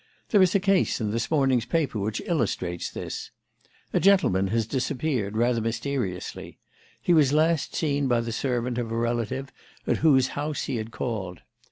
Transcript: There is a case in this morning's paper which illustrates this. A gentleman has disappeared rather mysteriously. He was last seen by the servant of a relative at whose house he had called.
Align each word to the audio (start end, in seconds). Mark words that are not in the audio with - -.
There 0.29 0.41
is 0.41 0.55
a 0.55 0.59
case 0.59 0.99
in 0.99 1.11
this 1.11 1.29
morning's 1.29 1.67
paper 1.67 1.99
which 1.99 2.23
illustrates 2.25 2.89
this. 2.89 3.29
A 3.93 3.99
gentleman 3.99 4.47
has 4.47 4.65
disappeared 4.65 5.37
rather 5.37 5.61
mysteriously. 5.61 6.57
He 6.99 7.13
was 7.13 7.33
last 7.33 7.75
seen 7.75 8.07
by 8.07 8.21
the 8.21 8.31
servant 8.31 8.79
of 8.79 8.91
a 8.91 8.97
relative 8.97 9.51
at 9.85 9.97
whose 9.97 10.29
house 10.29 10.63
he 10.63 10.77
had 10.77 10.89
called. 10.89 11.43